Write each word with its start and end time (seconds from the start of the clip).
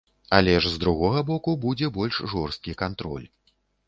Але 0.35 0.53
ж 0.65 0.69
з 0.75 0.79
другога 0.83 1.21
боку, 1.27 1.53
будзе 1.65 1.89
больш 1.97 2.17
жорсткі 2.31 2.75
кантроль. 2.81 3.27